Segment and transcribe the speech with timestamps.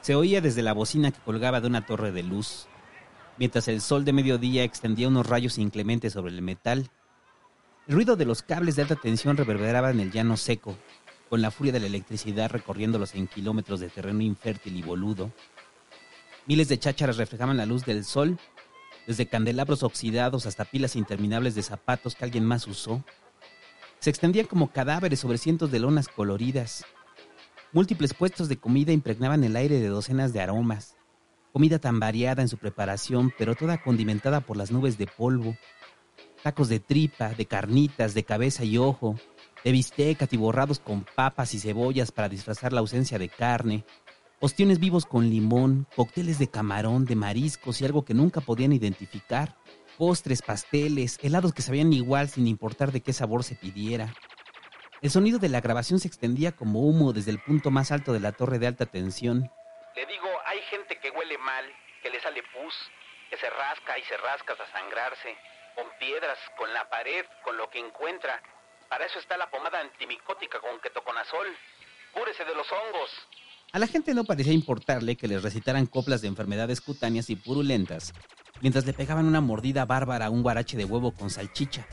[0.00, 2.66] Se oía desde la bocina que colgaba de una torre de luz,
[3.38, 6.90] mientras el sol de mediodía extendía unos rayos inclementes sobre el metal.
[7.88, 10.76] El ruido de los cables de alta tensión reverberaba en el llano seco,
[11.28, 15.32] con la furia de la electricidad recorriéndolos en kilómetros de terreno infértil y boludo.
[16.46, 18.38] Miles de chácharas reflejaban la luz del sol,
[19.06, 23.04] desde candelabros oxidados hasta pilas interminables de zapatos que alguien más usó.
[23.98, 26.84] Se extendían como cadáveres sobre cientos de lonas coloridas.
[27.72, 30.96] Múltiples puestos de comida impregnaban el aire de docenas de aromas.
[31.52, 35.56] Comida tan variada en su preparación, pero toda condimentada por las nubes de polvo.
[36.42, 39.16] Tacos de tripa, de carnitas, de cabeza y ojo,
[39.64, 43.84] de bistec atiborrados con papas y cebollas para disfrazar la ausencia de carne,
[44.40, 49.56] ostiones vivos con limón, cócteles de camarón, de mariscos y algo que nunca podían identificar,
[49.98, 54.14] postres, pasteles, helados que sabían igual sin importar de qué sabor se pidiera.
[55.02, 58.20] El sonido de la grabación se extendía como humo desde el punto más alto de
[58.20, 59.50] la torre de alta tensión.
[59.94, 61.64] Le digo, hay gente que huele mal,
[62.02, 62.74] que le sale pus,
[63.28, 65.36] que se rasca y se rasca hasta sangrarse,
[65.74, 68.40] con piedras, con la pared, con lo que encuentra.
[68.88, 71.46] Para eso está la pomada antimicótica con ketoconazol.
[72.14, 73.10] Cúrese de los hongos.
[73.72, 78.14] A la gente no parecía importarle que les recitaran coplas de enfermedades cutáneas y purulentas,
[78.62, 81.86] mientras le pegaban una mordida bárbara a un guarache de huevo con salchicha.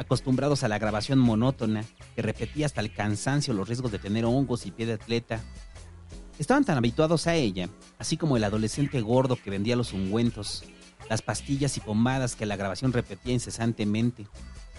[0.00, 1.84] Acostumbrados a la grabación monótona,
[2.16, 5.42] que repetía hasta el cansancio los riesgos de tener hongos y pie de atleta,
[6.38, 7.68] estaban tan habituados a ella,
[7.98, 10.64] así como el adolescente gordo que vendía los ungüentos,
[11.10, 14.26] las pastillas y pomadas que la grabación repetía incesantemente,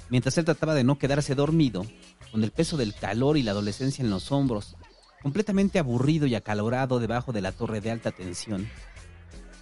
[0.09, 1.85] mientras él trataba de no quedarse dormido,
[2.31, 4.75] con el peso del calor y la adolescencia en los hombros,
[5.21, 8.67] completamente aburrido y acalorado debajo de la torre de alta tensión.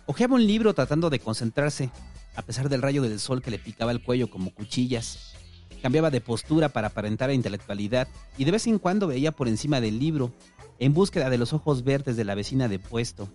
[0.05, 1.89] Ojeaba un libro tratando de concentrarse,
[2.37, 5.35] a pesar del rayo del sol que le picaba el cuello como cuchillas.
[5.81, 8.07] Cambiaba de postura para aparentar intelectualidad
[8.37, 10.33] y de vez en cuando veía por encima del libro,
[10.79, 13.29] en búsqueda de los ojos verdes de la vecina de puesto,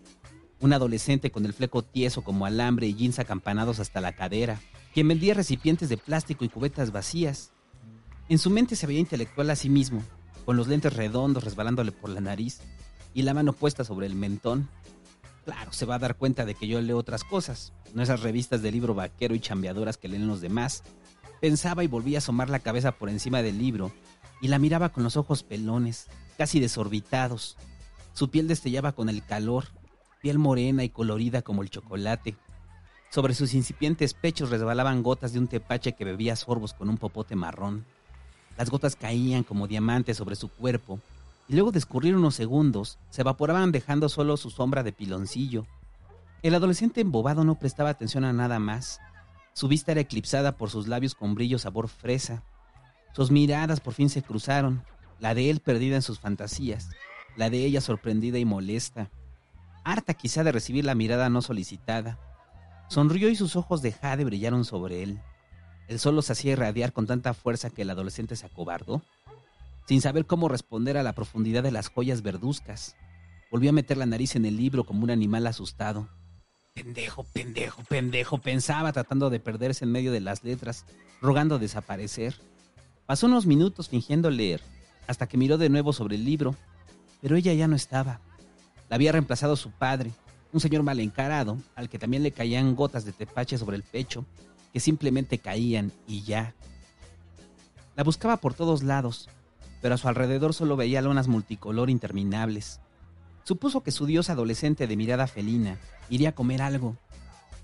[0.60, 4.60] un adolescente con el fleco tieso como alambre y jeans acampanados hasta la cadera,
[4.93, 7.53] quien vendía recipientes de plástico y cubetas vacías.
[8.28, 10.03] En su mente se veía intelectual a sí mismo,
[10.44, 12.60] con los lentes redondos resbalándole por la nariz
[13.12, 14.69] y la mano puesta sobre el mentón.
[15.44, 18.62] Claro, se va a dar cuenta de que yo leo otras cosas, no esas revistas
[18.62, 20.83] de libro vaquero y chambeadoras que leen los demás.
[21.44, 23.93] Pensaba y volvía a asomar la cabeza por encima del libro
[24.41, 26.06] y la miraba con los ojos pelones,
[26.38, 27.59] casi desorbitados.
[28.15, 29.66] Su piel destellaba con el calor,
[30.22, 32.34] piel morena y colorida como el chocolate.
[33.10, 37.37] Sobre sus incipientes pechos resbalaban gotas de un tepache que bebía sorbos con un popote
[37.37, 37.84] marrón.
[38.56, 40.99] Las gotas caían como diamantes sobre su cuerpo
[41.47, 45.66] y luego de escurrir unos segundos se evaporaban dejando solo su sombra de piloncillo.
[46.43, 48.99] El adolescente embobado no prestaba atención a nada más.
[49.54, 52.42] Su vista era eclipsada por sus labios con brillo sabor fresa.
[53.12, 54.82] Sus miradas por fin se cruzaron,
[55.20, 56.91] la de él perdida en sus fantasías,
[57.37, 59.10] la de ella sorprendida y molesta,
[59.84, 62.19] harta quizá de recibir la mirada no solicitada.
[62.88, 65.20] Sonrió y sus ojos de jade brillaron sobre él.
[65.86, 69.03] El sol los hacía irradiar con tanta fuerza que el adolescente se acobardó,
[69.86, 72.97] sin saber cómo responder a la profundidad de las joyas verduzcas.
[73.53, 76.09] Volvió a meter la nariz en el libro como un animal asustado.
[76.74, 80.84] Pendejo, pendejo, pendejo, pensaba tratando de perderse en medio de las letras,
[81.22, 82.34] rogando desaparecer.
[83.06, 84.60] Pasó unos minutos fingiendo leer,
[85.06, 86.56] hasta que miró de nuevo sobre el libro,
[87.22, 88.21] pero ella ya no estaba.
[88.88, 90.10] La había reemplazado su padre,
[90.53, 94.27] un señor mal encarado, al que también le caían gotas de tepache sobre el pecho,
[94.72, 96.54] que simplemente caían y ya.
[97.94, 99.28] La buscaba por todos lados,
[99.80, 102.80] pero a su alrededor solo veía lonas multicolor interminables.
[103.44, 106.96] Supuso que su dios adolescente de mirada felina iría a comer algo.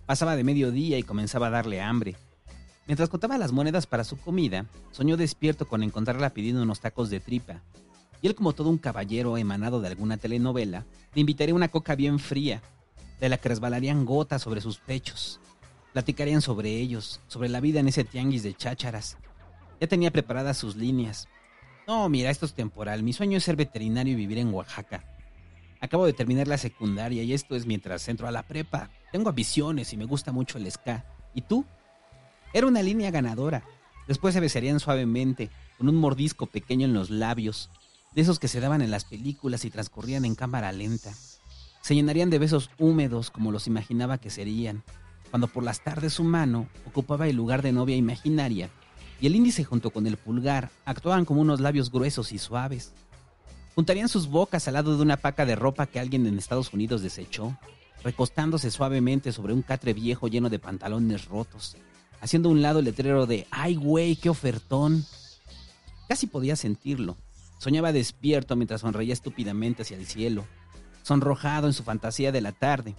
[0.04, 2.16] Pasaba de mediodía y comenzaba a darle hambre.
[2.86, 7.20] Mientras contaba las monedas para su comida, soñó despierto con encontrarla pidiendo unos tacos de
[7.20, 7.62] tripa.
[8.20, 10.84] Y él, como todo un caballero emanado de alguna telenovela,
[11.14, 12.60] le invitaría una coca bien fría,
[13.18, 15.40] de la que resbalarían gotas sobre sus pechos.
[15.94, 19.16] Platicarían sobre ellos, sobre la vida en ese tianguis de chácharas.
[19.80, 21.26] Ya tenía preparadas sus líneas.
[21.86, 23.02] No, mira, esto es temporal.
[23.02, 25.04] Mi sueño es ser veterinario y vivir en Oaxaca.
[25.80, 28.90] Acabo de terminar la secundaria y esto es mientras entro a la prepa.
[29.12, 31.04] Tengo ambiciones y me gusta mucho el ska.
[31.34, 31.64] ¿Y tú?
[32.52, 33.64] Era una línea ganadora.
[34.06, 37.70] Después se besarían suavemente, con un mordisco pequeño en los labios,
[38.14, 41.12] de esos que se daban en las películas y transcurrían en cámara lenta.
[41.80, 44.82] Se llenarían de besos húmedos como los imaginaba que serían,
[45.30, 48.68] cuando por las tardes su mano ocupaba el lugar de novia imaginaria
[49.20, 52.92] y el índice junto con el pulgar actuaban como unos labios gruesos y suaves.
[53.80, 57.00] Juntarían sus bocas al lado de una paca de ropa que alguien en Estados Unidos
[57.00, 57.56] desechó,
[58.04, 61.78] recostándose suavemente sobre un catre viejo lleno de pantalones rotos,
[62.20, 65.06] haciendo un lado el letrero de ¡Ay, güey, qué ofertón!
[66.10, 67.16] Casi podía sentirlo.
[67.58, 70.44] Soñaba despierto mientras sonreía estúpidamente hacia el cielo,
[71.02, 72.94] sonrojado en su fantasía de la tarde.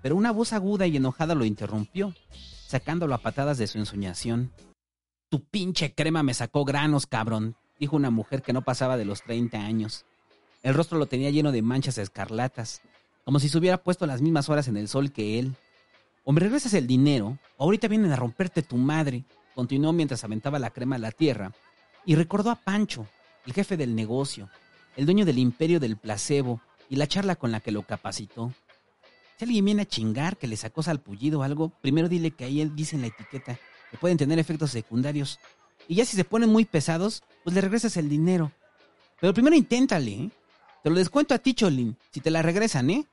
[0.00, 2.14] Pero una voz aguda y enojada lo interrumpió,
[2.68, 4.52] sacándolo a patadas de su ensoñación.
[5.28, 9.22] Tu pinche crema me sacó granos, cabrón, dijo una mujer que no pasaba de los
[9.22, 10.04] 30 años.
[10.62, 12.82] El rostro lo tenía lleno de manchas escarlatas,
[13.24, 15.54] como si se hubiera puesto las mismas horas en el sol que él.
[16.24, 19.24] Hombre, regresas el dinero, ahorita vienen a romperte tu madre,
[19.54, 21.52] continuó mientras aventaba la crema a la tierra,
[22.06, 23.06] y recordó a Pancho,
[23.46, 24.48] el jefe del negocio,
[24.96, 28.52] el dueño del imperio del placebo, y la charla con la que lo capacitó.
[29.36, 32.60] Si alguien viene a chingar que le sacó salpullido o algo, primero dile que ahí
[32.60, 33.58] él dice en la etiqueta
[33.90, 35.40] que pueden tener efectos secundarios.
[35.88, 38.52] Y ya si se ponen muy pesados, pues le regresas el dinero.
[39.20, 40.30] Pero primero inténtale, ¿eh?
[40.82, 43.06] Te lo descuento a ti, Cholín, si te la regresan, ¿eh?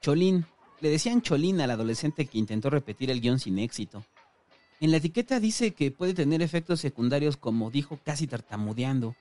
[0.00, 0.46] Cholín.
[0.80, 4.04] Le decían Cholín al adolescente que intentó repetir el guion sin éxito.
[4.80, 9.14] En la etiqueta dice que puede tener efectos secundarios como dijo casi tartamudeando,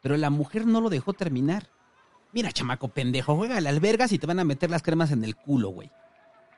[0.00, 1.66] pero la mujer no lo dejó terminar.
[2.32, 5.24] Mira, chamaco pendejo, juega a la albergas y te van a meter las cremas en
[5.24, 5.90] el culo, güey.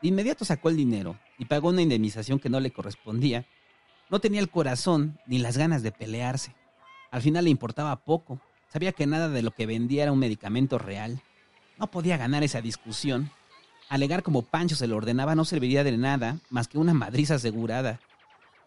[0.02, 3.46] De inmediato sacó el dinero y pagó una indemnización que no le correspondía.
[4.10, 6.54] No tenía el corazón ni las ganas de pelearse.
[7.10, 8.40] Al final le importaba poco.
[8.68, 11.22] Sabía que nada de lo que vendía era un medicamento real.
[11.78, 13.30] No podía ganar esa discusión.
[13.88, 18.00] Alegar como Pancho se lo ordenaba no serviría de nada más que una madriz asegurada.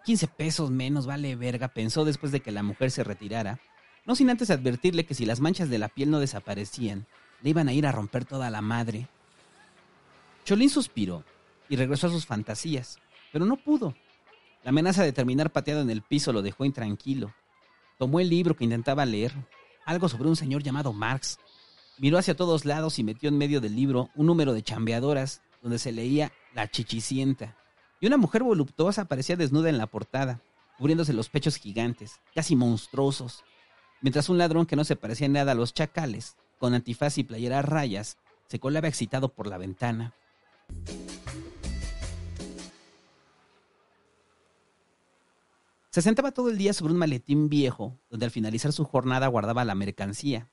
[0.05, 3.59] 15 pesos menos vale verga, pensó después de que la mujer se retirara,
[4.05, 7.05] no sin antes advertirle que si las manchas de la piel no desaparecían,
[7.41, 9.07] le iban a ir a romper toda la madre.
[10.43, 11.23] Cholín suspiró
[11.69, 12.99] y regresó a sus fantasías,
[13.31, 13.95] pero no pudo.
[14.63, 17.33] La amenaza de terminar pateado en el piso lo dejó intranquilo.
[17.97, 19.33] Tomó el libro que intentaba leer,
[19.85, 21.37] algo sobre un señor llamado Marx.
[21.97, 25.79] Miró hacia todos lados y metió en medio del libro un número de chambeadoras donde
[25.79, 27.55] se leía La Chichicienta
[28.03, 30.41] y una mujer voluptuosa aparecía desnuda en la portada,
[30.77, 33.45] cubriéndose los pechos gigantes, casi monstruosos,
[34.01, 37.61] mientras un ladrón que no se parecía nada a los chacales, con antifaz y playera
[37.61, 38.17] rayas,
[38.49, 40.13] se colaba excitado por la ventana.
[45.93, 49.63] Se sentaba todo el día sobre un maletín viejo, donde al finalizar su jornada guardaba
[49.63, 50.51] la mercancía.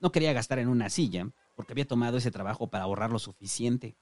[0.00, 3.96] No quería gastar en una silla, porque había tomado ese trabajo para ahorrar lo suficiente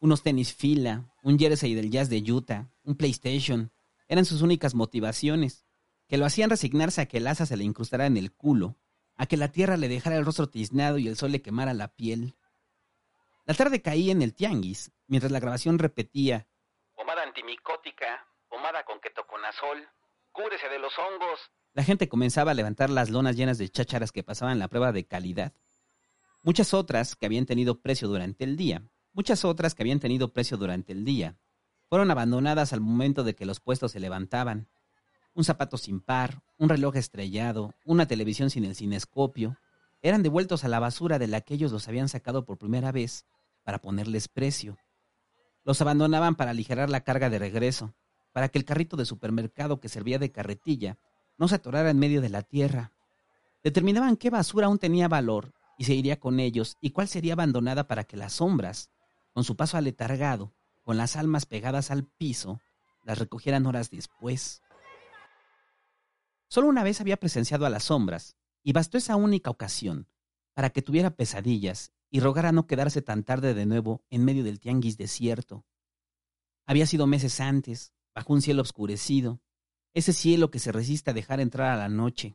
[0.00, 3.72] unos tenis fila, un jersey del jazz de Utah, un PlayStation,
[4.06, 5.66] eran sus únicas motivaciones,
[6.06, 8.76] que lo hacían resignarse a que el asa se le incrustara en el culo,
[9.16, 11.88] a que la tierra le dejara el rostro tiznado y el sol le quemara la
[11.88, 12.36] piel.
[13.44, 16.46] La tarde caía en el tianguis, mientras la grabación repetía
[16.94, 19.88] Pomada antimicótica, pomada con ketoconazol,
[20.40, 21.40] cúbrese de los hongos.
[21.74, 25.04] La gente comenzaba a levantar las lonas llenas de chácharas que pasaban la prueba de
[25.04, 25.52] calidad.
[26.44, 28.82] Muchas otras, que habían tenido precio durante el día,
[29.18, 31.36] Muchas otras que habían tenido precio durante el día
[31.88, 34.68] fueron abandonadas al momento de que los puestos se levantaban.
[35.34, 39.56] Un zapato sin par, un reloj estrellado, una televisión sin el cinescopio,
[40.02, 43.26] eran devueltos a la basura de la que ellos los habían sacado por primera vez
[43.64, 44.78] para ponerles precio.
[45.64, 47.94] Los abandonaban para aligerar la carga de regreso,
[48.38, 50.96] para que el carrito de supermercado que servía de carretilla
[51.38, 52.92] no se atorara en medio de la tierra.
[53.64, 57.88] Determinaban qué basura aún tenía valor y se iría con ellos y cuál sería abandonada
[57.88, 58.90] para que las sombras
[59.32, 60.52] con su paso aletargado,
[60.84, 62.60] con las almas pegadas al piso,
[63.02, 64.62] las recogieran horas después.
[66.46, 70.06] Solo una vez había presenciado a las sombras, y bastó esa única ocasión
[70.54, 74.60] para que tuviera pesadillas y rogara no quedarse tan tarde de nuevo en medio del
[74.60, 75.64] tianguis desierto.
[76.66, 79.38] Había sido meses antes, bajo un cielo oscurecido,
[79.94, 82.34] ese cielo que se resiste a dejar entrar a la noche.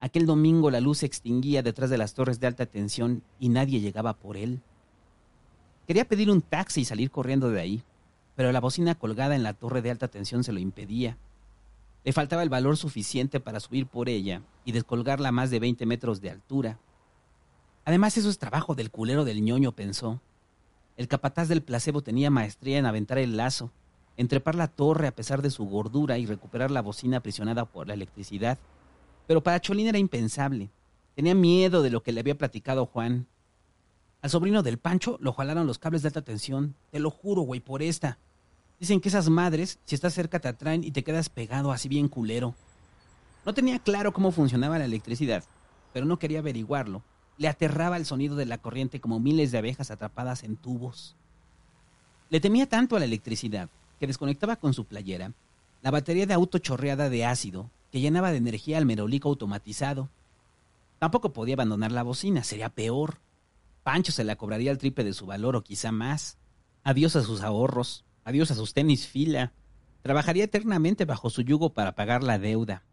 [0.00, 3.80] Aquel domingo la luz se extinguía detrás de las torres de alta tensión y nadie
[3.80, 4.62] llegaba por él.
[5.86, 7.82] Quería pedir un taxi y salir corriendo de ahí,
[8.34, 11.18] pero la bocina colgada en la torre de alta tensión se lo impedía.
[12.02, 15.84] Le faltaba el valor suficiente para subir por ella y descolgarla a más de 20
[15.84, 16.78] metros de altura.
[17.84, 20.22] Además, eso es trabajo del culero del ñoño, pensó.
[20.96, 23.70] El capataz del placebo tenía maestría en aventar el lazo,
[24.16, 27.94] entrepar la torre a pesar de su gordura y recuperar la bocina aprisionada por la
[27.94, 28.58] electricidad.
[29.26, 30.70] Pero para Cholín era impensable.
[31.14, 33.26] Tenía miedo de lo que le había platicado Juan.
[34.22, 36.74] Al sobrino del Pancho lo jalaron los cables de alta tensión.
[36.90, 38.18] Te lo juro, güey, por esta.
[38.78, 42.08] Dicen que esas madres, si estás cerca, te atraen y te quedas pegado así bien
[42.08, 42.54] culero.
[43.46, 45.44] No tenía claro cómo funcionaba la electricidad,
[45.92, 47.02] pero no quería averiguarlo.
[47.38, 51.16] Le aterraba el sonido de la corriente como miles de abejas atrapadas en tubos.
[52.28, 55.32] Le temía tanto a la electricidad que desconectaba con su playera
[55.82, 60.08] la batería de auto chorreada de ácido que llenaba de energía al merolico automatizado.
[60.98, 63.18] Tampoco podía abandonar la bocina, sería peor.
[63.82, 66.38] Pancho se la cobraría el triple de su valor o quizá más.
[66.84, 69.52] Adiós a sus ahorros, adiós a sus tenis fila.
[70.02, 72.84] Trabajaría eternamente bajo su yugo para pagar la deuda.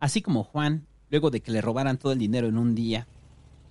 [0.00, 3.06] Así como Juan, luego de que le robaran todo el dinero en un día,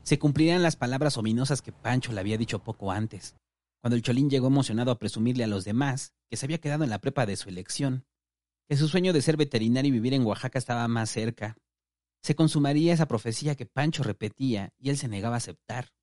[0.03, 3.35] se cumplirían las palabras ominosas que Pancho le había dicho poco antes,
[3.87, 6.89] cuando el Cholín llegó emocionado a presumirle a los demás que se había quedado en
[6.89, 8.05] la prepa de su elección,
[8.67, 11.55] que su sueño de ser veterinario y vivir en Oaxaca estaba más cerca.
[12.21, 15.93] Se consumaría esa profecía que Pancho repetía y él se negaba a aceptar.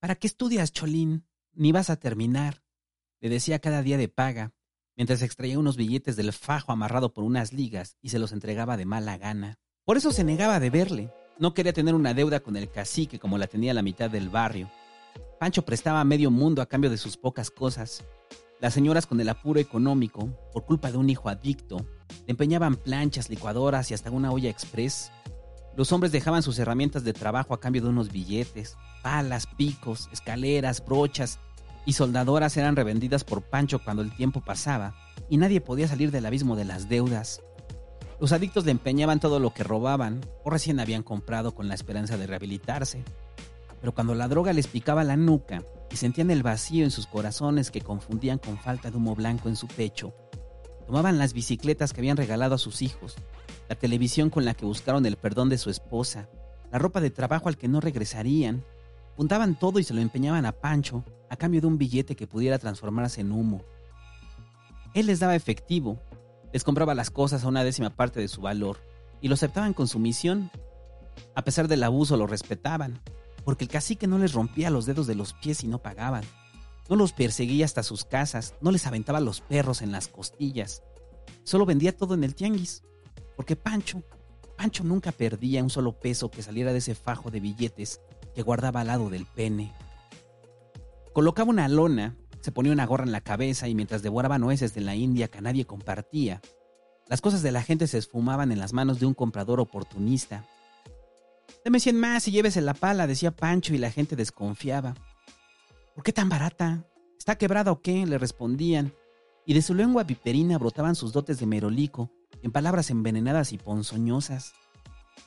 [0.00, 1.28] ¿Para qué estudias, Cholín?
[1.52, 2.64] Ni vas a terminar,
[3.20, 4.52] le decía cada día de paga,
[4.96, 8.84] mientras extraía unos billetes del fajo amarrado por unas ligas y se los entregaba de
[8.84, 9.60] mala gana.
[9.84, 11.12] Por eso se negaba de verle.
[11.38, 14.72] No quería tener una deuda con el cacique como la tenía la mitad del barrio.
[15.42, 18.04] Pancho prestaba medio mundo a cambio de sus pocas cosas.
[18.60, 21.84] Las señoras con el apuro económico, por culpa de un hijo adicto,
[22.26, 25.10] le empeñaban planchas, licuadoras y hasta una olla express.
[25.76, 28.76] Los hombres dejaban sus herramientas de trabajo a cambio de unos billetes.
[29.02, 31.40] Palas, picos, escaleras, brochas
[31.86, 34.94] y soldadoras eran revendidas por Pancho cuando el tiempo pasaba
[35.28, 37.42] y nadie podía salir del abismo de las deudas.
[38.20, 42.16] Los adictos le empeñaban todo lo que robaban o recién habían comprado con la esperanza
[42.16, 43.02] de rehabilitarse.
[43.82, 47.72] Pero cuando la droga les picaba la nuca y sentían el vacío en sus corazones
[47.72, 50.14] que confundían con falta de humo blanco en su pecho,
[50.86, 53.16] tomaban las bicicletas que habían regalado a sus hijos,
[53.68, 56.28] la televisión con la que buscaron el perdón de su esposa,
[56.70, 58.62] la ropa de trabajo al que no regresarían,
[59.16, 62.60] juntaban todo y se lo empeñaban a Pancho a cambio de un billete que pudiera
[62.60, 63.64] transformarse en humo.
[64.94, 66.00] Él les daba efectivo,
[66.52, 68.78] les compraba las cosas a una décima parte de su valor
[69.20, 70.52] y lo aceptaban con sumisión.
[71.34, 73.00] A pesar del abuso lo respetaban,
[73.44, 76.24] porque el cacique no les rompía los dedos de los pies y no pagaban.
[76.88, 80.82] No los perseguía hasta sus casas, no les aventaba los perros en las costillas.
[81.44, 82.82] Solo vendía todo en el tianguis,
[83.36, 84.02] porque Pancho,
[84.56, 88.00] Pancho nunca perdía un solo peso que saliera de ese fajo de billetes
[88.34, 89.74] que guardaba al lado del pene.
[91.12, 94.80] Colocaba una lona, se ponía una gorra en la cabeza y mientras devoraba nueces de
[94.80, 96.40] la India que nadie compartía,
[97.08, 100.46] las cosas de la gente se esfumaban en las manos de un comprador oportunista.
[101.64, 104.94] Deme cien más y llévese la pala, decía Pancho y la gente desconfiaba.
[105.94, 106.84] ¿Por qué tan barata?
[107.18, 108.04] ¿Está quebrada o qué?
[108.06, 108.92] le respondían.
[109.46, 112.10] Y de su lengua viperina brotaban sus dotes de merolico,
[112.42, 114.54] en palabras envenenadas y ponzoñosas.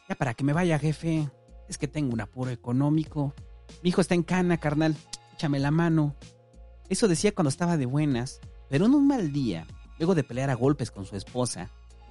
[0.09, 1.29] Ya para que me vaya, jefe.
[1.69, 3.33] Es que tengo un apuro económico.
[3.81, 4.95] Mi hijo está en cana, carnal
[5.35, 6.15] échame la mano.
[6.89, 8.39] Eso decía cuando estaba de buenas,
[8.69, 9.67] pero en un mal día,
[9.99, 11.69] luego de pelear a golpes con su esposa,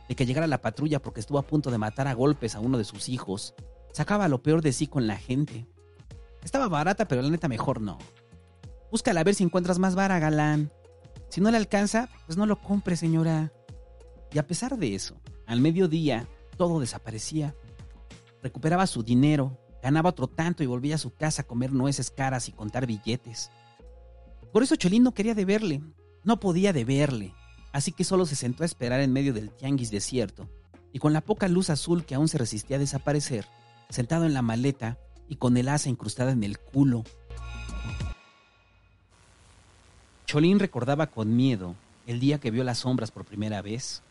[0.08, 2.76] de que llegara la patrulla porque estuvo a punto de matar a golpes a uno
[2.76, 3.54] de sus hijos,
[3.94, 5.66] sacaba lo peor de sí con la gente.
[6.42, 7.96] Estaba barata, pero la neta mejor no.
[8.90, 10.72] Búscala a ver si encuentras más vara, galán.
[11.28, 13.52] Si no le alcanza, pues no lo compre, señora.
[14.32, 17.54] Y a pesar de eso, al mediodía, todo desaparecía.
[18.42, 22.48] Recuperaba su dinero, ganaba otro tanto y volvía a su casa a comer nueces caras
[22.48, 23.50] y contar billetes.
[24.52, 25.82] Por eso Cholín no quería deberle,
[26.24, 27.32] no podía deberle,
[27.72, 30.48] así que solo se sentó a esperar en medio del tianguis desierto,
[30.92, 33.46] y con la poca luz azul que aún se resistía a desaparecer,
[33.88, 34.98] sentado en la maleta
[35.28, 37.04] y con el asa incrustada en el culo.
[40.26, 41.74] Cholín recordaba con miedo
[42.06, 44.02] el día que vio las sombras por primera vez.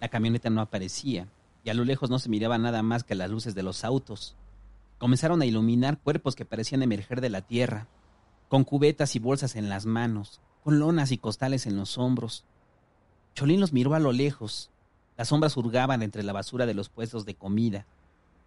[0.00, 1.28] La camioneta no aparecía,
[1.64, 4.34] y a lo lejos no se miraba nada más que las luces de los autos
[5.04, 7.88] comenzaron a iluminar cuerpos que parecían emerger de la tierra,
[8.48, 12.44] con cubetas y bolsas en las manos, con lonas y costales en los hombros.
[13.34, 14.70] Cholín los miró a lo lejos.
[15.18, 17.86] Las sombras hurgaban entre la basura de los puestos de comida.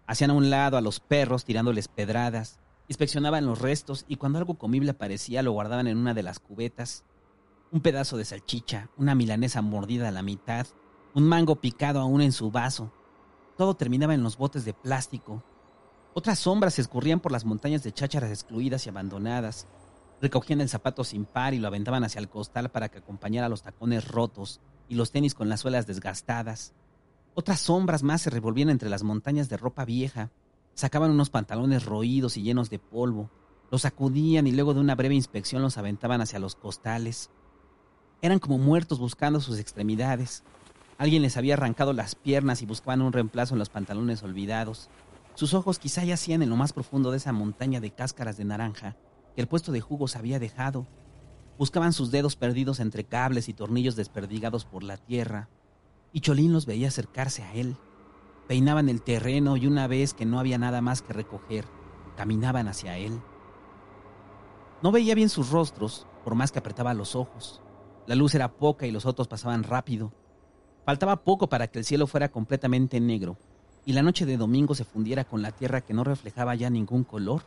[0.08, 2.60] Hacían a un lado a los perros tirándoles pedradas.
[2.88, 7.04] Inspeccionaban los restos y cuando algo comible aparecía lo guardaban en una de las cubetas.
[7.72, 10.66] Un pedazo de salchicha, una milanesa mordida a la mitad,
[11.14, 12.92] un mango picado aún en su vaso.
[13.58, 15.44] Todo terminaba en los botes de plástico,
[16.18, 19.68] otras sombras se escurrían por las montañas de chácharas excluidas y abandonadas.
[20.20, 23.62] Recogían el zapato sin par y lo aventaban hacia el costal para que acompañara los
[23.62, 24.60] tacones rotos
[24.90, 26.74] y los tenis con las suelas desgastadas.
[27.40, 30.32] Otras sombras más se revolvían entre las montañas de ropa vieja.
[30.74, 33.30] Sacaban unos pantalones roídos y llenos de polvo.
[33.70, 37.30] Los sacudían y luego de una breve inspección los aventaban hacia los costales.
[38.24, 40.44] Eran como muertos buscando sus extremidades.
[40.98, 44.90] Alguien les había arrancado las piernas y buscaban un reemplazo en los pantalones olvidados.
[45.36, 48.96] Sus ojos quizá yacían en lo más profundo de esa montaña de cáscaras de naranja
[49.36, 50.88] que el puesto de jugos había dejado.
[51.60, 55.50] Buscaban sus dedos perdidos entre cables y tornillos desperdigados por la tierra.
[56.14, 57.76] Y Cholín los veía acercarse a él.
[58.48, 61.66] Peinaban el terreno y una vez que no había nada más que recoger,
[62.16, 63.20] caminaban hacia él.
[64.82, 67.62] No veía bien sus rostros, por más que apretaba los ojos.
[68.06, 70.14] La luz era poca y los otros pasaban rápido.
[70.86, 73.38] Faltaba poco para que el cielo fuera completamente negro
[73.88, 77.06] y la noche de domingo se fundiera con la tierra que no reflejaba ya ningún
[77.06, 77.44] color.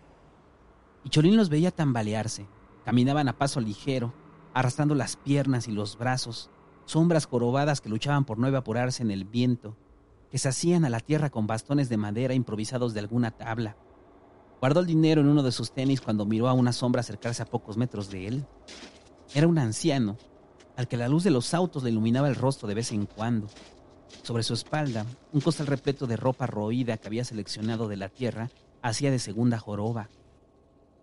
[1.05, 2.47] Y Cholín los veía tambalearse.
[2.83, 4.15] Caminaban a paso ligero,
[4.55, 6.49] arrastrando las piernas y los brazos,
[6.91, 9.77] sombras jorobadas que luchaban por no evaporarse en el viento,
[10.29, 13.77] que se hacían a la tierra con bastones de madera improvisados de alguna tabla.
[14.61, 17.47] Guardó el dinero en uno de sus tenis cuando miró a una sombra acercarse a
[17.47, 18.47] pocos metros de él.
[19.35, 20.19] Era un anciano,
[20.77, 23.47] al que la luz de los autos le iluminaba el rostro de vez en cuando.
[24.23, 28.51] Sobre su espalda, un costal repleto de ropa roída que había seleccionado de la tierra
[28.83, 30.11] hacía de segunda joroba.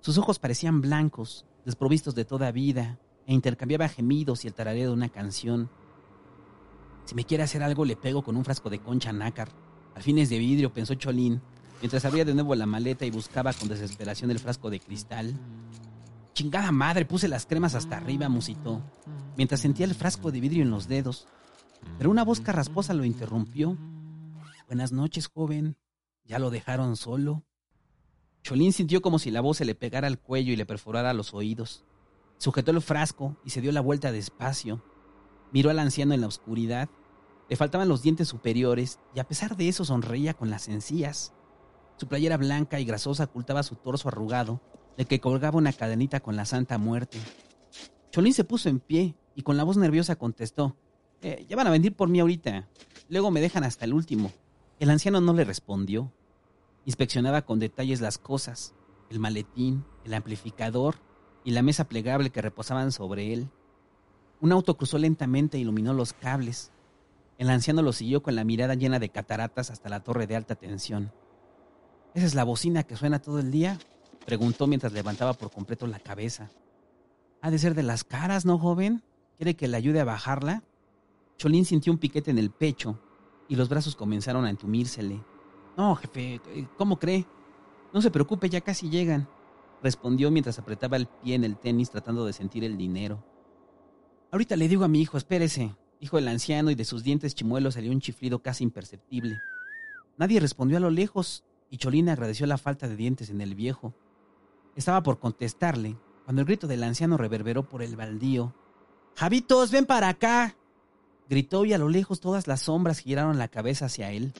[0.02, 4.94] Sus ojos parecían blancos, desprovistos de toda vida, e intercambiaba gemidos y el tarareo de
[4.94, 5.70] una canción.
[7.06, 9.50] Si me quiere hacer algo, le pego con un frasco de concha nácar.
[9.94, 11.42] Al fines de vidrio, pensó Cholín,
[11.82, 15.38] mientras abría de nuevo la maleta y buscaba con desesperación el frasco de cristal.
[16.34, 18.82] Chingada madre, puse las cremas hasta arriba, musitó,
[19.36, 21.28] mientras sentía el frasco de vidrio en los dedos.
[21.98, 23.78] Pero una voz carrasposa lo interrumpió.
[24.68, 25.78] Buenas noches, joven.
[26.24, 27.44] ¿Ya lo dejaron solo?
[28.44, 31.34] Cholín sintió como si la voz se le pegara al cuello y le perforara los
[31.34, 31.84] oídos.
[32.38, 34.84] Sujetó el frasco y se dio la vuelta despacio.
[35.52, 36.90] Miró al anciano en la oscuridad.
[37.50, 41.34] Le faltaban los dientes superiores y a pesar de eso sonreía con las encías.
[41.96, 44.62] Su playera blanca y grasosa ocultaba su torso arrugado,
[44.98, 47.18] de que colgaba una cadenita con la Santa Muerte.
[48.12, 50.76] Cholín se puso en pie y con la voz nerviosa contestó,
[51.22, 52.68] eh, ya van a venir por mí ahorita.
[53.10, 54.32] Luego me dejan hasta el último.
[54.80, 56.14] El anciano no le respondió.
[56.86, 58.76] Inspeccionaba con detalles las cosas,
[59.10, 61.07] el maletín, el amplificador
[61.48, 63.48] y la mesa plegable que reposaban sobre él.
[64.42, 66.74] Un auto cruzó lentamente e iluminó los cables.
[67.38, 70.56] El anciano lo siguió con la mirada llena de cataratas hasta la torre de alta
[70.56, 71.14] tensión.
[72.14, 73.80] ¿Esa es la bocina que suena todo el día?
[74.26, 76.50] preguntó mientras levantaba por completo la cabeza.
[77.42, 79.02] Ha de ser de las caras, ¿no, joven?
[79.38, 80.64] ¿Quiere que le ayude a bajarla?
[81.38, 83.00] Cholín sintió un piquete en el pecho
[83.48, 85.24] y los brazos comenzaron a entumírsele.
[85.78, 86.42] No, jefe,
[86.78, 87.26] ¿cómo cree?
[87.94, 89.30] No se preocupe, ya casi llegan,
[89.82, 93.24] respondió mientras apretaba el pie en el tenis tratando de sentir el dinero.
[94.32, 97.76] Ahorita le digo a mi hijo, espérese, dijo el anciano y de sus dientes chimuelos
[97.76, 99.40] salió un chiflido casi imperceptible.
[100.18, 103.94] Nadie respondió a lo lejos y Cholín agradeció la falta de dientes en el viejo.
[104.76, 108.54] Estaba por contestarle cuando el grito del anciano reverberó por el baldío.
[109.16, 110.56] Javitos, ven para acá.
[111.30, 114.34] Gritó y a lo lejos todas las sombras giraron la cabeza hacia él,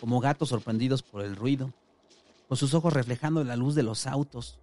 [0.00, 1.72] como gatos sorprendidos por el ruido,
[2.50, 4.58] con sus ojos reflejando la luz de los autos.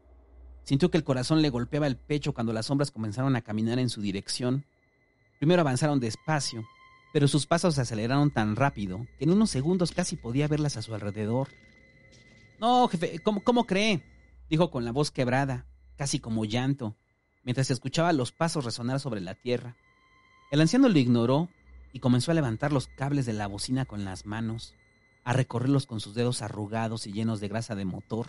[0.63, 3.87] Sintió que el corazón le golpeaba el pecho cuando las sombras comenzaron a caminar en
[3.87, 4.65] su dirección.
[5.39, 6.65] Primero avanzaron despacio,
[7.13, 10.81] pero sus pasos se aceleraron tan rápido que en unos segundos casi podía verlas a
[10.81, 11.47] su alrededor.
[12.59, 14.03] No, jefe, ¿cómo, cómo cree?
[14.49, 16.97] dijo con la voz quebrada, casi como llanto,
[17.45, 19.77] mientras escuchaba los pasos resonar sobre la tierra.
[20.51, 21.47] El anciano lo ignoró
[21.93, 24.75] y comenzó a levantar los cables de la bocina con las manos,
[25.27, 28.27] a recorrerlos con sus dedos arrugados y llenos de grasa de motor.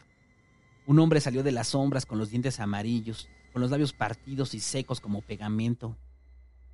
[0.84, 4.58] Un hombre salió de las sombras con los dientes amarillos, con los labios partidos y
[4.58, 5.96] secos como pegamento.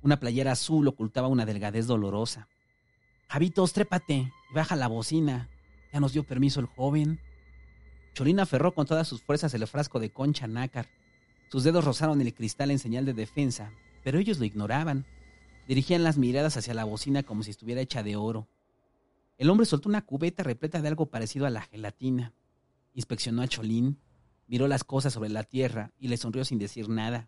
[0.01, 2.47] Una playera azul ocultaba una delgadez dolorosa.
[3.27, 5.47] Javitos, trépate y baja la bocina.
[5.93, 7.19] Ya nos dio permiso el joven.
[8.15, 10.87] Cholina aferró con todas sus fuerzas el frasco de concha nácar.
[11.51, 13.69] Sus dedos rozaron el cristal en señal de defensa,
[14.03, 15.05] pero ellos lo ignoraban.
[15.67, 18.47] Dirigían las miradas hacia la bocina como si estuviera hecha de oro.
[19.37, 22.33] El hombre soltó una cubeta repleta de algo parecido a la gelatina.
[22.93, 23.99] Inspeccionó a Cholín,
[24.47, 27.27] miró las cosas sobre la tierra y le sonrió sin decir nada.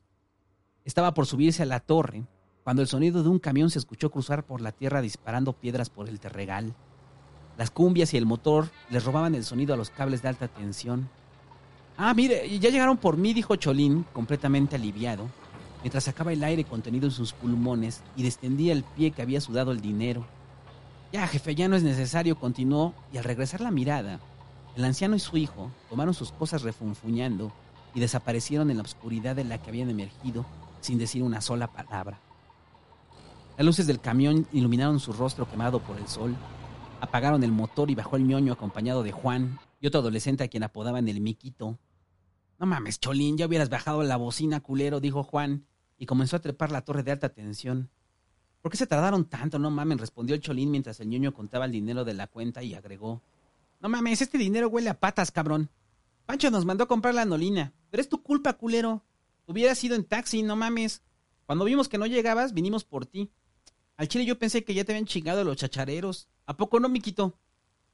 [0.85, 2.25] Estaba por subirse a la torre
[2.63, 6.07] cuando el sonido de un camión se escuchó cruzar por la tierra disparando piedras por
[6.07, 6.73] el terregal.
[7.57, 11.09] Las cumbias y el motor le robaban el sonido a los cables de alta tensión.
[11.97, 15.27] Ah, mire, ya llegaron por mí, dijo Cholín, completamente aliviado,
[15.81, 19.71] mientras sacaba el aire contenido en sus pulmones y destendía el pie que había sudado
[19.71, 20.25] el dinero.
[21.11, 24.19] Ya, jefe, ya no es necesario, continuó, y al regresar la mirada,
[24.75, 27.51] el anciano y su hijo tomaron sus cosas refunfuñando
[27.93, 30.45] y desaparecieron en la oscuridad de la que habían emergido
[30.81, 32.19] sin decir una sola palabra.
[33.57, 36.35] Las luces del camión iluminaron su rostro quemado por el sol,
[37.01, 40.63] apagaron el motor y bajó el ñoño acompañado de Juan y otro adolescente a quien
[40.63, 41.79] apodaban el Miquito.
[42.59, 45.65] No mames, Cholín, ya hubieras bajado la bocina, culero, dijo Juan,
[45.97, 47.89] y comenzó a trepar la torre de alta tensión.
[48.61, 49.59] ¿Por qué se tardaron tanto?
[49.59, 52.73] No mames, respondió el cholín mientras el ñoño contaba el dinero de la cuenta y
[52.73, 53.21] agregó.
[53.79, 55.69] No mames, este dinero huele a patas, cabrón.
[56.25, 59.03] Pancho nos mandó a comprar la anolina, pero es tu culpa, culero.
[59.45, 61.01] Hubieras ido en taxi, no mames.
[61.45, 63.31] Cuando vimos que no llegabas, vinimos por ti.
[63.95, 66.27] Al chile yo pensé que ya te habían chingado los chachareros.
[66.45, 67.39] ¿A poco no, Miquito?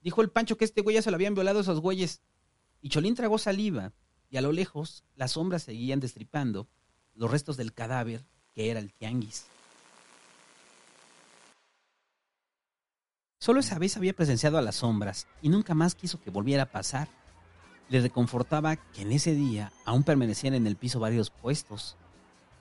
[0.01, 2.21] Dijo el Pancho que este güey ya se lo habían violado esos güeyes.
[2.81, 3.93] Y Cholín tragó saliva,
[4.29, 6.67] y a lo lejos las sombras seguían destripando
[7.13, 9.45] los restos del cadáver que era el tianguis.
[13.43, 16.71] Solo esa vez había presenciado a las sombras y nunca más quiso que volviera a
[16.71, 17.09] pasar.
[17.89, 21.97] Le reconfortaba que en ese día aún permanecían en el piso varios puestos,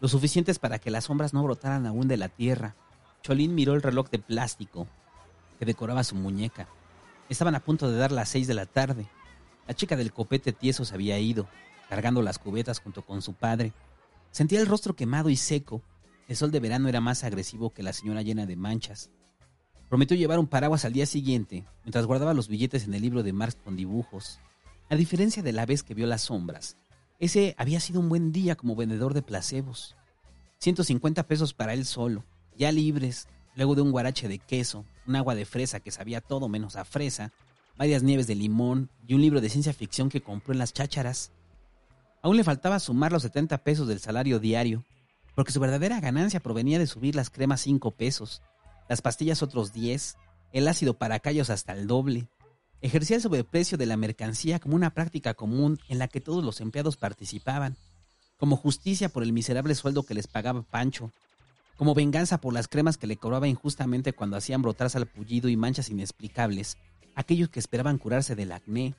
[0.00, 2.74] lo suficientes para que las sombras no brotaran aún de la tierra.
[3.22, 4.88] Cholín miró el reloj de plástico
[5.60, 6.66] que decoraba su muñeca.
[7.28, 9.06] Estaban a punto de dar las seis de la tarde.
[9.68, 11.46] La chica del copete tieso se había ido,
[11.88, 13.72] cargando las cubetas junto con su padre.
[14.32, 15.80] Sentía el rostro quemado y seco.
[16.26, 19.10] El sol de verano era más agresivo que la señora llena de manchas.
[19.92, 23.34] Prometió llevar un paraguas al día siguiente, mientras guardaba los billetes en el libro de
[23.34, 24.40] Marx con dibujos.
[24.88, 26.78] A diferencia de la vez que vio las sombras,
[27.18, 29.94] ese había sido un buen día como vendedor de placebos.
[30.60, 32.24] 150 pesos para él solo,
[32.56, 36.48] ya libres, luego de un guarache de queso, un agua de fresa que sabía todo
[36.48, 37.30] menos a fresa,
[37.76, 41.32] varias nieves de limón y un libro de ciencia ficción que compró en las chácharas.
[42.22, 44.86] Aún le faltaba sumar los 70 pesos del salario diario,
[45.34, 48.40] porque su verdadera ganancia provenía de subir las cremas 5 pesos,
[48.92, 50.18] las pastillas otros 10,
[50.52, 52.28] el ácido para callos hasta el doble.
[52.82, 56.60] Ejercía el sobreprecio de la mercancía como una práctica común en la que todos los
[56.60, 57.78] empleados participaban,
[58.36, 61.10] como justicia por el miserable sueldo que les pagaba Pancho,
[61.78, 65.88] como venganza por las cremas que le cobraba injustamente cuando hacían brotar salpullido y manchas
[65.88, 66.76] inexplicables,
[67.14, 68.94] aquellos que esperaban curarse del acné.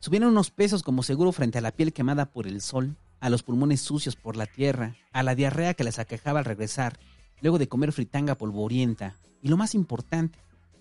[0.00, 3.44] Subieron unos pesos como seguro frente a la piel quemada por el sol, a los
[3.44, 6.98] pulmones sucios por la tierra, a la diarrea que les aquejaba al regresar,
[7.40, 10.38] luego de comer fritanga polvorienta, y lo más importante,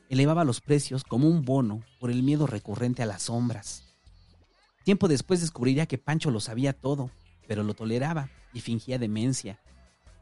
[0.10, 3.84] elevaba los precios como un bono por el miedo recurrente a las sombras.
[4.84, 7.10] Tiempo después descubriría que Pancho lo sabía todo,
[7.48, 9.60] pero lo toleraba y fingía demencia,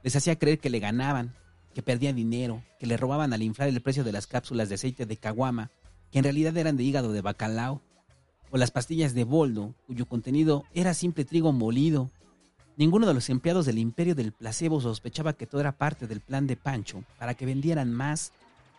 [0.03, 1.35] les hacía creer que le ganaban,
[1.73, 5.05] que perdía dinero, que le robaban al inflar el precio de las cápsulas de aceite
[5.05, 5.71] de caguama,
[6.11, 7.81] que en realidad eran de hígado de bacalao,
[8.49, 12.11] o las pastillas de boldo, cuyo contenido era simple trigo molido.
[12.77, 16.47] Ninguno de los empleados del imperio del placebo sospechaba que todo era parte del plan
[16.47, 18.31] de Pancho, para que vendieran más,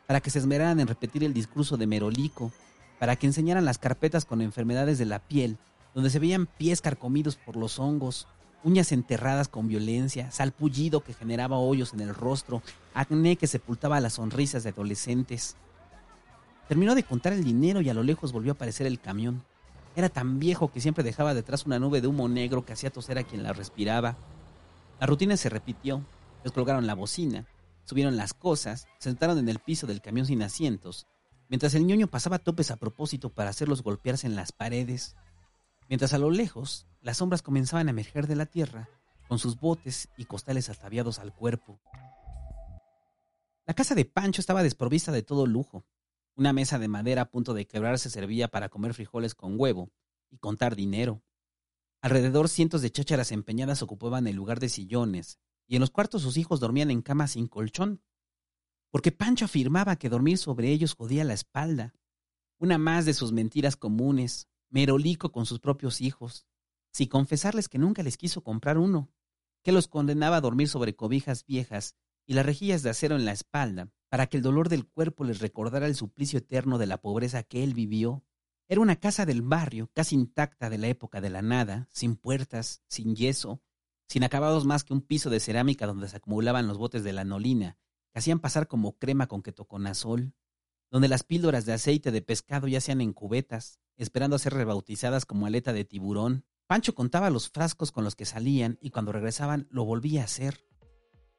[0.06, 2.52] para que se esmeraran en repetir el discurso de Merolico,
[2.98, 5.58] para que enseñaran las carpetas con enfermedades de la piel,
[5.94, 8.26] donde se veían pies carcomidos por los hongos,
[8.64, 12.62] uñas enterradas con violencia, salpullido que generaba hoyos en el rostro,
[12.94, 15.56] acné que sepultaba las sonrisas de adolescentes.
[16.66, 19.44] Terminó de contar el dinero y a lo lejos volvió a aparecer el camión.
[19.94, 23.18] Era tan viejo que siempre dejaba detrás una nube de humo negro que hacía toser
[23.18, 24.16] a quien la respiraba.
[25.00, 26.04] La rutina se repitió.
[26.42, 27.46] Descolgaron la bocina,
[27.84, 31.06] subieron las cosas, sentaron en el piso del camión sin asientos,
[31.48, 35.14] mientras el ñoño pasaba topes a propósito para hacerlos golpearse en las paredes.
[35.88, 38.88] Mientras a lo lejos las sombras comenzaban a emerger de la tierra
[39.28, 41.80] con sus botes y costales ataviados al cuerpo.
[43.66, 45.84] La casa de Pancho estaba desprovista de todo lujo.
[46.34, 49.90] Una mesa de madera a punto de quebrarse servía para comer frijoles con huevo
[50.30, 51.22] y contar dinero.
[52.00, 56.38] Alrededor cientos de chácharas empeñadas ocupaban el lugar de sillones, y en los cuartos sus
[56.38, 58.02] hijos dormían en camas sin colchón,
[58.90, 61.94] porque Pancho afirmaba que dormir sobre ellos jodía la espalda.
[62.58, 66.46] Una más de sus mentiras comunes, merolico con sus propios hijos,
[66.92, 69.10] si confesarles que nunca les quiso comprar uno,
[69.62, 71.94] que los condenaba a dormir sobre cobijas viejas
[72.26, 75.38] y las rejillas de acero en la espalda, para que el dolor del cuerpo les
[75.38, 78.22] recordara el suplicio eterno de la pobreza que él vivió.
[78.68, 82.82] Era una casa del barrio, casi intacta de la época de la nada, sin puertas,
[82.88, 83.62] sin yeso,
[84.06, 87.78] sin acabados más que un piso de cerámica donde se acumulaban los botes de lanolina,
[88.12, 90.34] que hacían pasar como crema con ketoconazol,
[90.90, 95.46] donde las píldoras de aceite de pescado yacían en cubetas, esperando a ser rebautizadas como
[95.46, 99.86] aleta de tiburón, Pancho contaba los frascos con los que salían y cuando regresaban lo
[99.86, 100.66] volvía a hacer.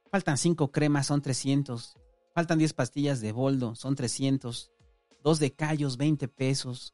[0.10, 2.00] Faltan cinco cremas, son trescientos.
[2.34, 4.72] Faltan diez pastillas de boldo, son trescientos.
[5.24, 6.94] Dos de callos, veinte pesos.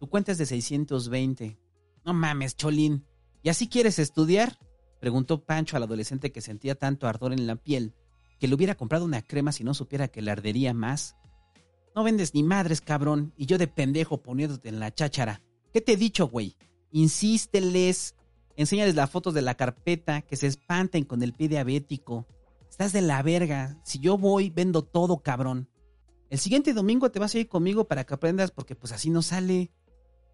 [0.00, 1.58] Tu cuenta es de seiscientos veinte.
[2.04, 3.04] No mames, Cholín.
[3.42, 4.58] ¿Y así quieres estudiar?
[5.00, 7.94] Preguntó Pancho al adolescente que sentía tanto ardor en la piel
[8.40, 11.16] que le hubiera comprado una crema si no supiera que le ardería más.
[11.94, 15.42] No vendes ni madres, cabrón, y yo de pendejo poniéndote en la cháchara.
[15.72, 16.56] ¿Qué te he dicho, güey?
[16.90, 18.14] insísteles,
[18.56, 22.26] enséñales las fotos de la carpeta, que se espanten con el pie diabético.
[22.78, 23.76] Estás de la verga.
[23.82, 25.68] Si yo voy, vendo todo, cabrón.
[26.30, 29.20] El siguiente domingo te vas a ir conmigo para que aprendas porque pues así no
[29.20, 29.72] sale.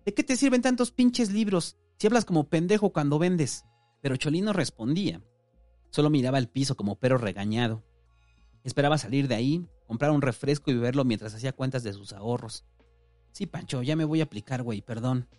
[0.04, 3.64] ¿De qué te sirven tantos pinches libros si hablas como pendejo cuando vendes?
[4.02, 5.22] Pero Cholino respondía.
[5.88, 7.82] Solo miraba el piso como perro regañado.
[8.62, 12.66] Esperaba salir de ahí, comprar un refresco y beberlo mientras hacía cuentas de sus ahorros.
[13.32, 15.30] Sí, Pancho, ya me voy a aplicar, güey, perdón.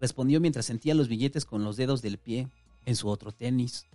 [0.00, 2.46] Respondió mientras sentía los billetes con los dedos del pie
[2.86, 3.88] en su otro tenis.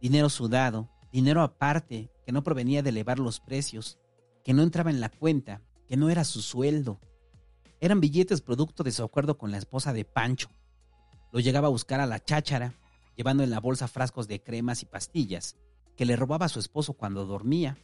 [0.00, 4.00] Dinero sudado, dinero aparte, que no provenía de elevar los precios,
[4.42, 7.00] que no entraba en la cuenta, que no era su sueldo.
[7.80, 10.50] Eran billetes producto de su acuerdo con la esposa de Pancho.
[11.30, 12.74] Lo llegaba a buscar a la cháchara,
[13.14, 15.56] llevando en la bolsa frascos de cremas y pastillas,
[15.96, 17.78] que le robaba a su esposo cuando dormía.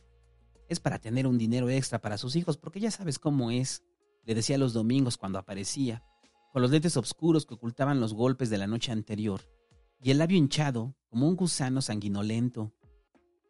[0.69, 3.85] Es para tener un dinero extra para sus hijos, porque ya sabes cómo es,
[4.25, 6.03] le decía los domingos cuando aparecía,
[6.53, 9.43] con los lentes oscuros que ocultaban los golpes de la noche anterior,
[10.03, 12.73] y el labio hinchado como un gusano sanguinolento.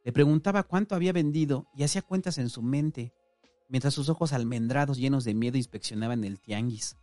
[0.04, 3.12] Le preguntaba cuánto había vendido y hacía cuentas en su mente,
[3.68, 6.96] mientras sus ojos almendrados llenos de miedo inspeccionaban el tianguis.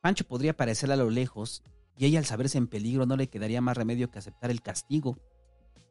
[0.00, 1.62] Pancho podría parecerle a lo lejos,
[1.96, 5.18] y ella al saberse en peligro no le quedaría más remedio que aceptar el castigo,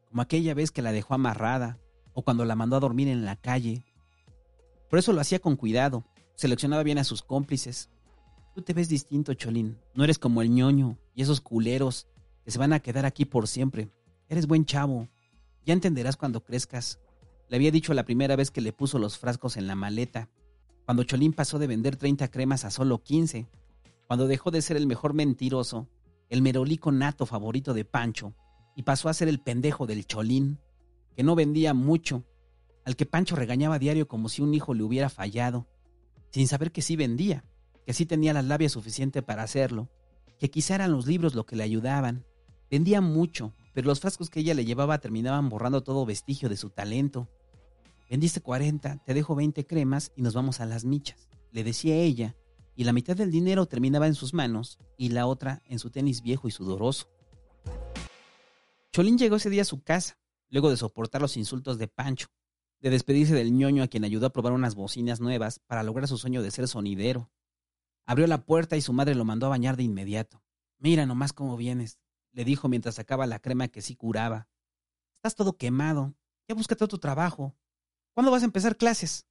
[0.09, 1.79] como aquella vez que la dejó amarrada,
[2.13, 3.85] o cuando la mandó a dormir en la calle.
[4.89, 6.03] Por eso lo hacía con cuidado,
[6.35, 7.89] seleccionaba bien a sus cómplices.
[8.53, 12.07] Tú te ves distinto, Cholín, no eres como el ñoño y esos culeros
[12.43, 13.89] que se van a quedar aquí por siempre.
[14.27, 15.07] Eres buen chavo.
[15.65, 16.99] Ya entenderás cuando crezcas.
[17.49, 20.29] Le había dicho la primera vez que le puso los frascos en la maleta,
[20.85, 23.47] cuando Cholín pasó de vender 30 cremas a solo 15,
[24.07, 25.87] cuando dejó de ser el mejor mentiroso,
[26.29, 28.33] el merolico nato favorito de Pancho,
[28.75, 30.59] y pasó a ser el pendejo del Cholín,
[31.15, 32.23] que no vendía mucho,
[32.85, 35.67] al que Pancho regañaba diario como si un hijo le hubiera fallado,
[36.31, 37.43] sin saber que sí vendía,
[37.85, 39.89] que sí tenía la labia suficiente para hacerlo,
[40.39, 42.25] que quizá eran los libros lo que le ayudaban,
[42.71, 46.69] Vendía mucho, pero los frascos que ella le llevaba terminaban borrando todo vestigio de su
[46.69, 47.29] talento.
[48.09, 52.35] Vendiste 40, te dejo 20 cremas y nos vamos a las michas, le decía ella,
[52.75, 56.21] y la mitad del dinero terminaba en sus manos y la otra en su tenis
[56.21, 57.07] viejo y sudoroso.
[58.91, 60.17] Cholín llegó ese día a su casa,
[60.49, 62.27] luego de soportar los insultos de Pancho,
[62.81, 66.17] de despedirse del ñoño a quien ayudó a probar unas bocinas nuevas para lograr su
[66.17, 67.31] sueño de ser sonidero.
[68.05, 70.43] Abrió la puerta y su madre lo mandó a bañar de inmediato.
[70.79, 71.99] Mira nomás cómo vienes,
[72.31, 74.47] le dijo mientras sacaba la crema que sí curaba.
[75.15, 76.15] Estás todo quemado.
[76.47, 77.55] Ya búscate otro trabajo.
[78.13, 79.27] ¿Cuándo vas a empezar clases?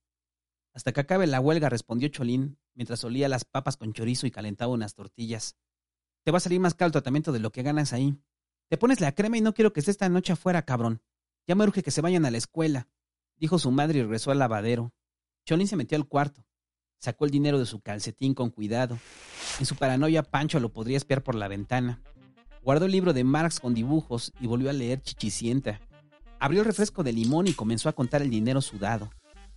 [0.72, 4.72] Hasta que acabe la huelga, respondió Cholín, mientras olía las papas con chorizo y calentaba
[4.72, 5.56] unas tortillas.
[6.24, 8.16] Te va a salir más caro el tratamiento de lo que ganas ahí.
[8.68, 11.02] Te pones la crema y no quiero que esté esta noche afuera, cabrón.
[11.46, 12.88] Ya me urge que se vayan a la escuela,
[13.36, 14.92] dijo su madre y regresó al lavadero.
[15.44, 16.46] Cholín se metió al cuarto.
[16.98, 18.98] Sacó el dinero de su calcetín con cuidado.
[19.58, 22.02] En su paranoia, Pancho lo podría espiar por la ventana.
[22.62, 25.80] Guardó el libro de Marx con dibujos y volvió a leer Chichicienta.
[26.38, 29.10] Abrió el refresco de limón y comenzó a contar el dinero sudado,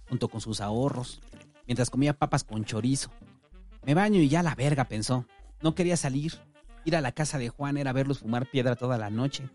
[0.08, 1.20] junto con sus ahorros,
[1.68, 3.10] mientras comía papas con chorizo.
[3.86, 5.26] Me baño y ya la verga, pensó.
[5.62, 6.34] No quería salir.
[6.86, 9.50] Ir a la casa de Juan era verlos fumar piedra toda la noche.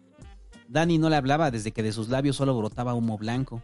[0.69, 3.63] Dani no le hablaba desde que de sus labios solo brotaba humo blanco.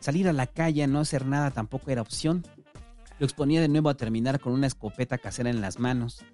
[0.00, 2.44] Salir a la calle no hacer nada tampoco era opción.
[3.20, 6.24] Lo exponía de nuevo a terminar con una escopeta casera en las manos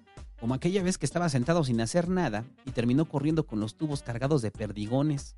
[0.41, 4.01] como aquella vez que estaba sentado sin hacer nada y terminó corriendo con los tubos
[4.01, 5.35] cargados de perdigones,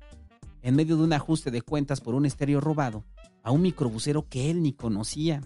[0.62, 3.04] en medio de un ajuste de cuentas por un estéreo robado,
[3.42, 5.42] a un microbusero que él ni conocía.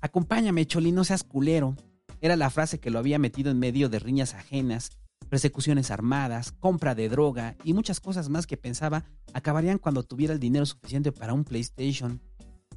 [0.00, 1.76] Acompáñame, Choli, no seas culero.
[2.20, 4.90] Era la frase que lo había metido en medio de riñas ajenas,
[5.28, 10.40] persecuciones armadas, compra de droga y muchas cosas más que pensaba acabarían cuando tuviera el
[10.40, 12.20] dinero suficiente para un PlayStation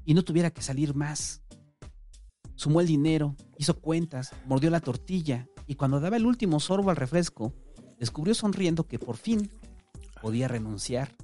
[0.06, 1.42] y no tuviera que salir más.
[2.54, 6.98] Sumó el dinero, hizo cuentas, mordió la tortilla y cuando daba el último sorbo al
[6.98, 7.54] refresco,
[7.98, 9.50] descubrió sonriendo que por fin
[10.22, 11.16] podía renunciar.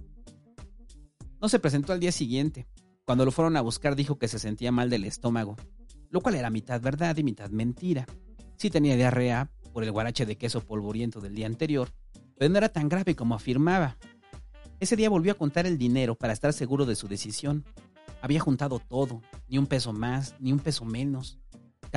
[1.42, 2.66] No se presentó al día siguiente.
[3.04, 5.58] Cuando lo fueron a buscar dijo que se sentía mal del estómago,
[6.10, 8.06] lo cual era mitad verdad y mitad mentira.
[8.56, 11.90] Sí tenía diarrea por el guarache de queso polvoriento del día anterior,
[12.38, 13.98] pero no era tan grave como afirmaba.
[14.80, 17.66] Ese día volvió a contar el dinero para estar seguro de su decisión.
[18.22, 21.38] Había juntado todo, ni un peso más, ni un peso menos.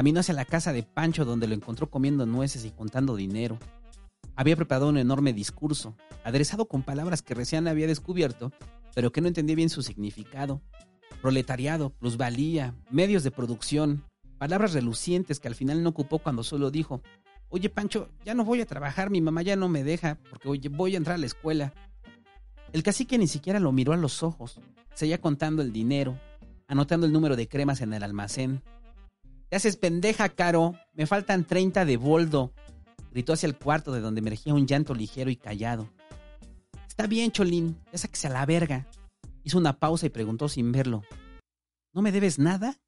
[0.00, 3.58] Caminó hacia la casa de Pancho donde lo encontró comiendo nueces y contando dinero.
[4.34, 8.50] Había preparado un enorme discurso, aderezado con palabras que recién había descubierto,
[8.94, 10.62] pero que no entendía bien su significado.
[11.20, 14.02] Proletariado, plusvalía, medios de producción,
[14.38, 17.02] palabras relucientes que al final no ocupó cuando solo dijo,
[17.50, 20.94] Oye Pancho, ya no voy a trabajar, mi mamá ya no me deja, porque voy
[20.94, 21.74] a entrar a la escuela.
[22.72, 24.60] El cacique ni siquiera lo miró a los ojos,
[24.94, 26.18] seguía contando el dinero,
[26.68, 28.62] anotando el número de cremas en el almacén,
[29.50, 30.76] te haces pendeja, Caro.
[30.94, 32.52] Me faltan 30 de boldo.
[33.10, 35.90] Gritó hacia el cuarto de donde emergía un llanto ligero y callado.
[36.86, 37.76] Está bien, Cholín.
[37.92, 38.86] Ya sáquese a la verga.
[39.42, 41.02] Hizo una pausa y preguntó sin verlo.
[41.92, 42.78] ¿No me debes nada?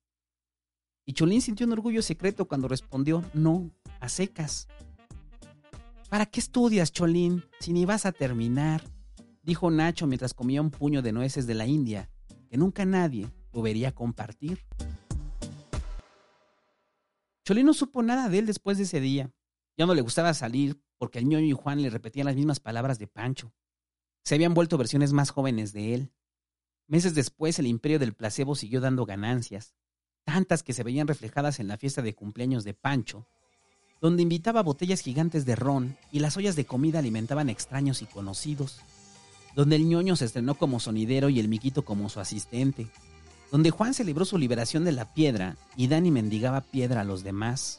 [1.04, 4.68] Y Cholín sintió un orgullo secreto cuando respondió no, a secas.
[6.08, 8.84] ¿Para qué estudias, Cholín, si ni vas a terminar?
[9.42, 12.08] dijo Nacho mientras comía un puño de nueces de la India,
[12.48, 14.60] que nunca nadie lo vería compartir.
[17.44, 19.32] Cholín no supo nada de él después de ese día.
[19.76, 22.98] Ya no le gustaba salir porque el ñoño y Juan le repetían las mismas palabras
[22.98, 23.52] de Pancho.
[24.24, 26.12] Se habían vuelto versiones más jóvenes de él.
[26.86, 29.74] Meses después, el imperio del placebo siguió dando ganancias,
[30.24, 33.26] tantas que se veían reflejadas en la fiesta de cumpleaños de Pancho,
[34.00, 38.80] donde invitaba botellas gigantes de ron y las ollas de comida alimentaban extraños y conocidos,
[39.56, 42.88] donde el ñoño se estrenó como sonidero y el miquito como su asistente,
[43.52, 47.78] donde Juan celebró su liberación de la piedra y Dani mendigaba piedra a los demás.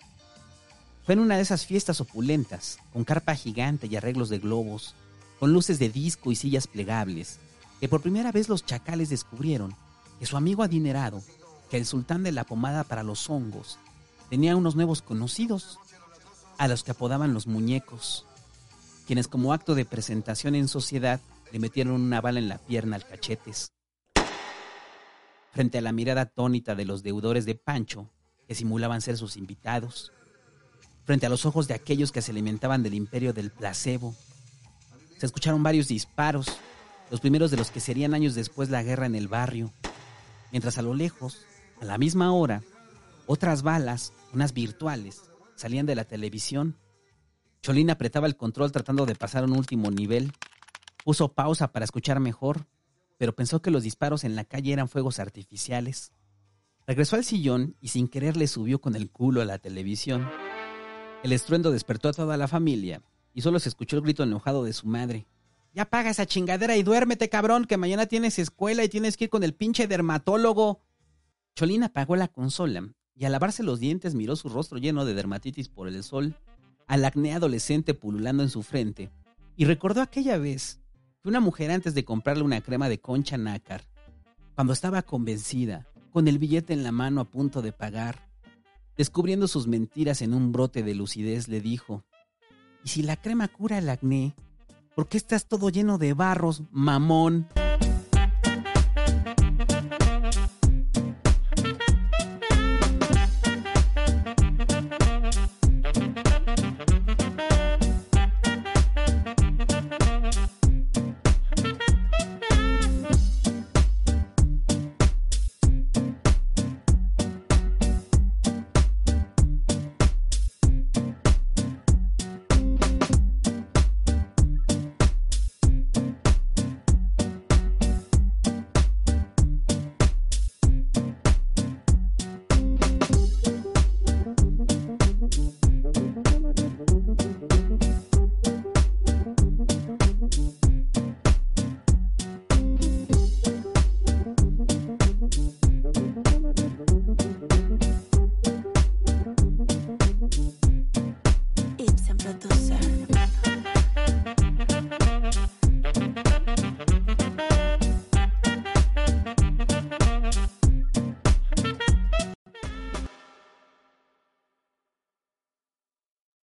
[1.04, 4.94] Fue en una de esas fiestas opulentas, con carpa gigante y arreglos de globos,
[5.40, 7.40] con luces de disco y sillas plegables,
[7.80, 9.76] que por primera vez los chacales descubrieron
[10.20, 11.24] que su amigo adinerado,
[11.72, 13.80] que el sultán de la pomada para los hongos,
[14.30, 15.80] tenía unos nuevos conocidos,
[16.60, 18.28] a los que apodaban los muñecos,
[19.08, 21.20] quienes como acto de presentación en sociedad
[21.52, 23.73] le metieron una bala en la pierna al cachetes.
[25.54, 28.10] Frente a la mirada atónita de los deudores de Pancho,
[28.48, 30.12] que simulaban ser sus invitados,
[31.06, 34.16] frente a los ojos de aquellos que se alimentaban del imperio del placebo,
[35.20, 36.48] se escucharon varios disparos,
[37.12, 39.72] los primeros de los que serían años después la guerra en el barrio,
[40.52, 41.46] mientras a lo lejos,
[41.80, 42.64] a la misma hora,
[43.28, 45.22] otras balas, unas virtuales,
[45.56, 46.78] salían de la televisión.
[47.62, 50.34] Cholín apretaba el control tratando de pasar un último nivel.
[51.06, 52.66] Puso pausa para escuchar mejor,
[53.24, 56.12] pero pensó que los disparos en la calle eran fuegos artificiales.
[56.86, 60.30] Regresó al sillón y sin querer le subió con el culo a la televisión.
[61.24, 63.02] El estruendo despertó a toda la familia
[63.34, 65.26] y solo se escuchó el grito enojado de su madre.
[65.74, 69.30] Ya paga esa chingadera y duérmete, cabrón, que mañana tienes escuela y tienes que ir
[69.30, 70.82] con el pinche dermatólogo.
[71.56, 75.70] Cholín apagó la consola y al lavarse los dientes miró su rostro lleno de dermatitis
[75.70, 76.36] por el sol,
[76.88, 79.14] al acné adolescente pululando en su frente,
[79.56, 80.83] y recordó aquella vez
[81.24, 83.86] que una mujer antes de comprarle una crema de concha nácar,
[84.56, 88.28] cuando estaba convencida, con el billete en la mano a punto de pagar,
[88.98, 92.04] descubriendo sus mentiras en un brote de lucidez, le dijo,
[92.84, 94.36] y si la crema cura el acné,
[94.96, 97.48] ¿por qué estás todo lleno de barros, mamón?